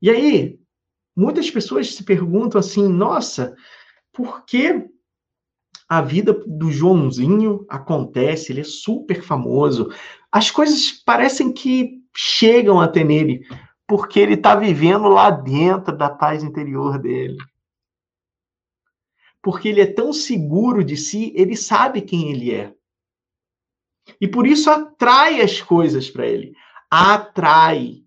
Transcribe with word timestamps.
E 0.00 0.10
aí, 0.10 0.58
muitas 1.16 1.50
pessoas 1.50 1.94
se 1.94 2.04
perguntam 2.04 2.58
assim: 2.58 2.88
nossa, 2.88 3.54
por 4.12 4.44
que 4.44 4.88
a 5.88 6.00
vida 6.00 6.32
do 6.46 6.70
Joãozinho 6.70 7.66
acontece? 7.68 8.52
Ele 8.52 8.60
é 8.60 8.64
super 8.64 9.22
famoso. 9.22 9.90
As 10.30 10.50
coisas 10.50 10.92
parecem 10.92 11.52
que 11.52 12.00
chegam 12.14 12.80
até 12.80 13.02
nele, 13.02 13.44
porque 13.86 14.20
ele 14.20 14.34
está 14.34 14.54
vivendo 14.54 15.08
lá 15.08 15.30
dentro 15.30 15.96
da 15.96 16.08
paz 16.08 16.42
interior 16.42 16.98
dele. 16.98 17.38
Porque 19.42 19.68
ele 19.68 19.80
é 19.80 19.86
tão 19.86 20.12
seguro 20.12 20.84
de 20.84 20.96
si, 20.96 21.32
ele 21.34 21.56
sabe 21.56 22.02
quem 22.02 22.30
ele 22.30 22.52
é. 22.52 22.74
E 24.20 24.28
por 24.28 24.46
isso 24.46 24.70
atrai 24.70 25.40
as 25.40 25.60
coisas 25.60 26.10
para 26.10 26.26
ele. 26.26 26.54
Atrai. 26.90 28.04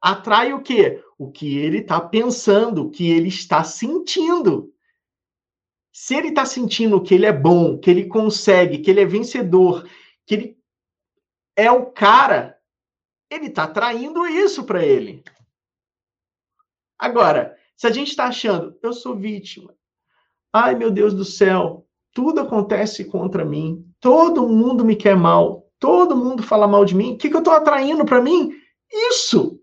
Atrai 0.00 0.52
o 0.52 0.60
quê? 0.60 1.02
O 1.18 1.30
que 1.30 1.58
ele 1.58 1.78
está 1.78 2.00
pensando, 2.00 2.86
o 2.86 2.90
que 2.90 3.10
ele 3.10 3.28
está 3.28 3.64
sentindo. 3.64 4.72
Se 5.92 6.14
ele 6.14 6.28
está 6.28 6.44
sentindo 6.44 7.02
que 7.02 7.14
ele 7.14 7.24
é 7.24 7.32
bom, 7.32 7.78
que 7.78 7.90
ele 7.90 8.06
consegue, 8.06 8.78
que 8.78 8.90
ele 8.90 9.00
é 9.00 9.06
vencedor, 9.06 9.88
que 10.26 10.34
ele 10.34 10.58
é 11.56 11.70
o 11.70 11.86
cara, 11.86 12.58
ele 13.30 13.46
está 13.46 13.64
atraindo 13.64 14.26
isso 14.26 14.64
para 14.64 14.84
ele. 14.84 15.24
Agora, 16.98 17.56
se 17.76 17.86
a 17.86 17.90
gente 17.90 18.08
está 18.08 18.26
achando, 18.26 18.78
eu 18.82 18.92
sou 18.92 19.16
vítima, 19.16 19.74
ai 20.52 20.74
meu 20.74 20.90
Deus 20.90 21.14
do 21.14 21.24
céu, 21.24 21.86
tudo 22.12 22.40
acontece 22.40 23.04
contra 23.04 23.44
mim, 23.44 23.86
todo 24.00 24.48
mundo 24.48 24.84
me 24.84 24.96
quer 24.96 25.16
mal, 25.16 25.70
todo 25.78 26.16
mundo 26.16 26.42
fala 26.42 26.66
mal 26.66 26.84
de 26.84 26.94
mim, 26.94 27.12
o 27.12 27.18
que, 27.18 27.28
que 27.28 27.36
eu 27.36 27.40
estou 27.40 27.52
atraindo 27.52 28.04
para 28.04 28.22
mim? 28.22 28.52
Isso! 28.90 29.60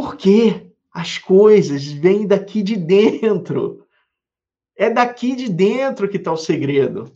Porque 0.00 0.72
as 0.90 1.18
coisas 1.18 1.84
vêm 1.84 2.26
daqui 2.26 2.62
de 2.62 2.74
dentro. 2.74 3.86
É 4.74 4.88
daqui 4.88 5.36
de 5.36 5.46
dentro 5.46 6.08
que 6.08 6.16
está 6.16 6.32
o 6.32 6.38
segredo. 6.38 7.14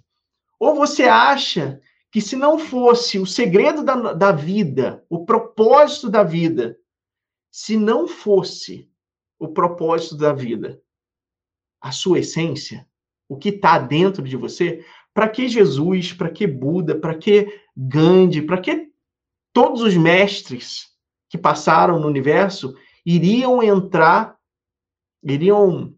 Ou 0.60 0.74
você 0.74 1.04
acha 1.04 1.80
que 2.12 2.20
se 2.20 2.36
não 2.36 2.58
fosse 2.58 3.18
o 3.18 3.24
segredo 3.24 3.82
da, 3.82 4.12
da 4.12 4.32
vida, 4.32 5.02
o 5.08 5.24
propósito 5.24 6.10
da 6.10 6.22
vida, 6.22 6.78
se 7.50 7.74
não 7.74 8.06
fosse 8.06 8.90
o 9.38 9.48
propósito 9.48 10.18
da 10.18 10.34
vida, 10.34 10.78
a 11.80 11.90
sua 11.90 12.18
essência, 12.18 12.86
o 13.26 13.38
que 13.38 13.48
está 13.48 13.78
dentro 13.78 14.22
de 14.22 14.36
você, 14.36 14.84
para 15.14 15.26
que 15.30 15.48
Jesus, 15.48 16.12
para 16.12 16.28
que 16.28 16.46
Buda, 16.46 16.98
para 17.00 17.14
que 17.14 17.48
Gandhi, 17.74 18.42
para 18.42 18.60
que 18.60 18.92
todos 19.54 19.80
os 19.80 19.96
mestres 19.96 20.93
que 21.34 21.38
passaram 21.38 21.98
no 21.98 22.06
universo 22.06 22.76
iriam 23.04 23.60
entrar, 23.60 24.36
iriam 25.20 25.92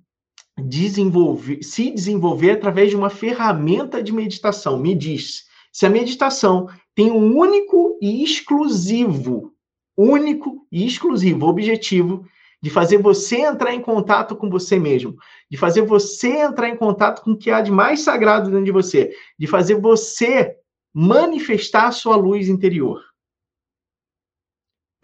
desenvolver, 0.59 1.63
se 1.63 1.91
desenvolver 1.91 2.53
através 2.53 2.89
de 2.89 2.97
uma 2.97 3.11
ferramenta 3.11 4.03
de 4.03 4.15
meditação. 4.15 4.79
Me 4.79 4.95
diz, 4.95 5.45
se 5.71 5.85
a 5.85 5.91
meditação 5.91 6.71
tem 6.95 7.11
um 7.11 7.37
único 7.37 7.99
e 8.01 8.25
exclusivo, 8.25 9.53
único 9.95 10.67
e 10.73 10.87
exclusivo 10.87 11.47
objetivo 11.47 12.25
de 12.63 12.71
fazer 12.71 12.97
você 12.97 13.43
entrar 13.43 13.75
em 13.75 13.83
contato 13.83 14.35
com 14.35 14.49
você 14.49 14.79
mesmo, 14.79 15.17
de 15.51 15.59
fazer 15.59 15.83
você 15.83 16.29
entrar 16.39 16.71
em 16.71 16.79
contato 16.79 17.23
com 17.23 17.33
o 17.33 17.37
que 17.37 17.51
há 17.51 17.61
de 17.61 17.71
mais 17.71 18.01
sagrado 18.01 18.49
dentro 18.49 18.65
de 18.65 18.73
você, 18.73 19.13
de 19.39 19.47
fazer 19.47 19.75
você 19.75 20.57
manifestar 20.95 21.89
a 21.89 21.93
sua 21.93 22.17
luz 22.17 22.49
interior. 22.49 23.03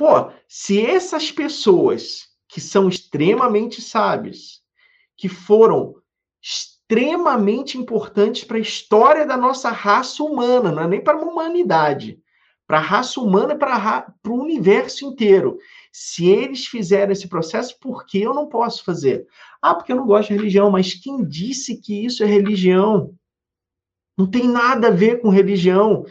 Pô, 0.02 0.32
se 0.48 0.84
essas 0.84 1.30
pessoas 1.30 2.26
que 2.48 2.60
são 2.60 2.88
extremamente 2.88 3.80
sábias, 3.80 4.60
que 5.16 5.28
foram 5.28 5.94
extremamente 6.42 7.78
importantes 7.78 8.42
para 8.42 8.56
a 8.56 8.60
história 8.60 9.24
da 9.24 9.36
nossa 9.36 9.70
raça 9.70 10.24
humana, 10.24 10.72
não 10.72 10.82
é 10.82 10.88
nem 10.88 11.00
para 11.00 11.16
a 11.16 11.22
humanidade, 11.22 12.18
para 12.66 12.78
a 12.78 12.80
raça 12.80 13.20
humana 13.20 13.54
para 13.54 14.12
o 14.26 14.42
universo 14.42 15.04
inteiro. 15.04 15.56
Se 15.92 16.28
eles 16.28 16.66
fizeram 16.66 17.12
esse 17.12 17.28
processo, 17.28 17.78
por 17.78 18.04
que 18.04 18.20
eu 18.20 18.34
não 18.34 18.48
posso 18.48 18.84
fazer? 18.84 19.24
Ah, 19.62 19.72
porque 19.72 19.92
eu 19.92 19.96
não 19.96 20.06
gosto 20.08 20.30
de 20.30 20.34
religião, 20.34 20.68
mas 20.68 20.94
quem 20.94 21.24
disse 21.24 21.80
que 21.80 22.04
isso 22.04 22.24
é 22.24 22.26
religião? 22.26 23.14
Não 24.18 24.28
tem 24.28 24.48
nada 24.48 24.88
a 24.88 24.90
ver 24.90 25.20
com 25.20 25.28
religião. 25.28 26.04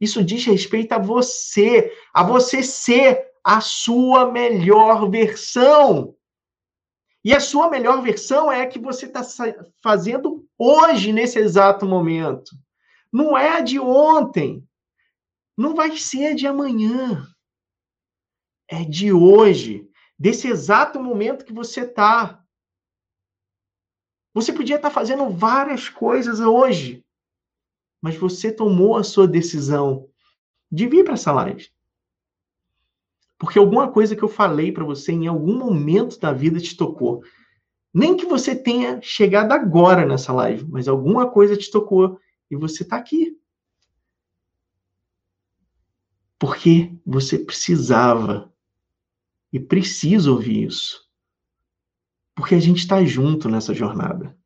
Isso 0.00 0.22
diz 0.22 0.44
respeito 0.44 0.92
a 0.92 0.98
você, 0.98 1.92
a 2.14 2.22
você 2.22 2.62
ser 2.62 3.31
a 3.44 3.60
sua 3.60 4.30
melhor 4.30 5.10
versão. 5.10 6.16
E 7.24 7.32
a 7.32 7.40
sua 7.40 7.68
melhor 7.70 8.02
versão 8.02 8.50
é 8.50 8.62
a 8.62 8.68
que 8.68 8.78
você 8.78 9.06
está 9.06 9.22
fazendo 9.80 10.46
hoje, 10.58 11.12
nesse 11.12 11.38
exato 11.38 11.86
momento. 11.86 12.50
Não 13.12 13.36
é 13.36 13.50
a 13.50 13.60
de 13.60 13.78
ontem. 13.78 14.66
Não 15.56 15.74
vai 15.74 15.96
ser 15.96 16.28
a 16.28 16.34
de 16.34 16.46
amanhã. 16.46 17.26
É 18.68 18.84
de 18.84 19.12
hoje, 19.12 19.88
desse 20.18 20.48
exato 20.48 21.00
momento 21.00 21.44
que 21.44 21.52
você 21.52 21.82
está. 21.82 22.42
Você 24.34 24.52
podia 24.52 24.76
estar 24.76 24.88
tá 24.88 24.94
fazendo 24.94 25.28
várias 25.28 25.88
coisas 25.88 26.40
hoje, 26.40 27.04
mas 28.02 28.16
você 28.16 28.50
tomou 28.50 28.96
a 28.96 29.04
sua 29.04 29.28
decisão 29.28 30.08
de 30.70 30.88
vir 30.88 31.04
para 31.04 31.14
essa 31.14 31.32
live. 31.32 31.70
Porque 33.42 33.58
alguma 33.58 33.90
coisa 33.90 34.14
que 34.14 34.22
eu 34.22 34.28
falei 34.28 34.70
para 34.70 34.84
você 34.84 35.10
em 35.10 35.26
algum 35.26 35.58
momento 35.58 36.16
da 36.20 36.32
vida 36.32 36.60
te 36.60 36.76
tocou. 36.76 37.24
Nem 37.92 38.16
que 38.16 38.24
você 38.24 38.54
tenha 38.54 39.00
chegado 39.02 39.50
agora 39.50 40.06
nessa 40.06 40.32
live, 40.32 40.64
mas 40.70 40.86
alguma 40.86 41.28
coisa 41.28 41.56
te 41.56 41.68
tocou 41.68 42.20
e 42.48 42.54
você 42.54 42.84
está 42.84 42.94
aqui. 42.94 43.36
Porque 46.38 46.94
você 47.04 47.36
precisava 47.36 48.48
e 49.52 49.58
precisa 49.58 50.30
ouvir 50.30 50.68
isso. 50.68 51.10
Porque 52.36 52.54
a 52.54 52.60
gente 52.60 52.78
está 52.78 53.04
junto 53.04 53.48
nessa 53.48 53.74
jornada. 53.74 54.38